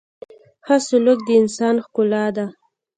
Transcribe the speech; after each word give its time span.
•ښه 0.65 0.75
سلوک 0.87 1.19
د 1.27 1.29
انسان 1.41 1.75
ښکلا 1.85 2.25
ده. 2.35 2.45